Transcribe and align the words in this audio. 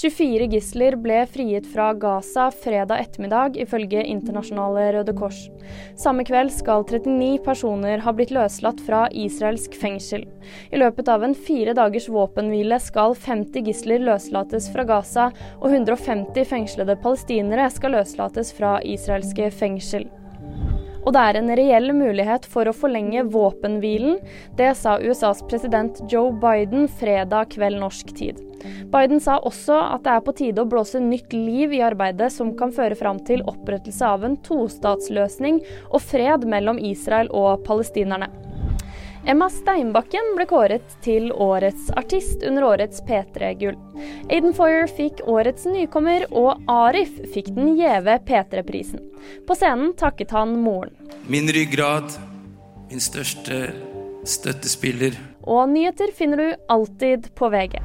24 0.00 0.46
gisler 0.48 0.94
ble 0.96 1.18
frigitt 1.28 1.66
fra 1.68 1.90
Gaza 1.92 2.46
fredag 2.56 3.02
ettermiddag, 3.02 3.58
ifølge 3.60 4.00
Internasjonale 4.08 4.86
Røde 4.94 5.12
Kors. 5.18 5.42
Samme 6.00 6.24
kveld 6.24 6.54
skal 6.54 6.86
39 6.88 7.42
personer 7.44 8.00
ha 8.00 8.14
blitt 8.16 8.32
løslatt 8.32 8.80
fra 8.86 9.02
israelsk 9.12 9.76
fengsel. 9.76 10.24
I 10.72 10.80
løpet 10.80 11.10
av 11.12 11.26
en 11.26 11.36
fire 11.36 11.74
dagers 11.76 12.08
våpenhvile 12.08 12.78
skal 12.80 13.12
50 13.12 13.68
gisler 13.68 14.00
løslates 14.06 14.70
fra 14.72 14.86
Gaza, 14.88 15.28
og 15.60 15.68
150 15.68 16.48
fengslede 16.48 16.96
palestinere 17.04 17.68
skal 17.68 17.98
løslates 17.98 18.54
fra 18.56 18.78
israelske 18.80 19.50
fengsel. 19.52 20.08
Og 21.00 21.14
det 21.16 21.22
er 21.22 21.38
en 21.38 21.54
reell 21.56 21.92
mulighet 21.96 22.46
for 22.50 22.68
å 22.68 22.76
forlenge 22.76 23.24
våpenhvilen. 23.32 24.18
Det 24.58 24.74
sa 24.76 24.98
USAs 25.00 25.42
president 25.48 26.02
Joe 26.12 26.34
Biden 26.42 26.88
fredag 27.00 27.54
kveld 27.56 27.80
norsk 27.80 28.12
tid. 28.18 28.40
Biden 28.92 29.22
sa 29.24 29.38
også 29.38 29.78
at 29.94 30.04
det 30.04 30.12
er 30.12 30.24
på 30.26 30.34
tide 30.36 30.60
å 30.60 30.68
blåse 30.68 31.00
nytt 31.00 31.32
liv 31.32 31.72
i 31.72 31.80
arbeidet 31.86 32.28
som 32.34 32.52
kan 32.58 32.74
føre 32.76 32.98
fram 32.98 33.22
til 33.24 33.44
opprettelse 33.48 34.04
av 34.04 34.26
en 34.26 34.36
tostatsløsning 34.44 35.62
og 35.88 36.02
fred 36.04 36.44
mellom 36.44 36.80
Israel 36.90 37.32
og 37.32 37.64
palestinerne. 37.64 38.28
Emma 39.28 39.50
Steinbakken 39.52 40.32
ble 40.36 40.46
kåret 40.48 40.94
til 41.04 41.28
årets 41.32 41.90
artist 42.00 42.40
under 42.46 42.64
årets 42.70 43.02
P3-gull. 43.04 43.76
Aiden 44.32 44.54
Foyer 44.56 44.88
fikk 44.88 45.20
årets 45.28 45.66
nykommer, 45.68 46.24
og 46.32 46.62
Arif 46.70 47.12
fikk 47.34 47.52
den 47.56 47.74
gjeve 47.76 48.16
P3-prisen. 48.24 49.04
På 49.46 49.56
scenen 49.58 49.92
takket 50.00 50.32
han 50.32 50.56
moren. 50.64 50.96
Min 51.28 51.52
ryggrad, 51.52 52.16
min 52.88 53.04
største 53.04 53.74
støttespiller. 54.24 55.18
Og 55.44 55.68
nyheter 55.68 56.16
finner 56.16 56.40
du 56.40 56.66
alltid 56.72 57.28
på 57.36 57.52
VG. 57.52 57.76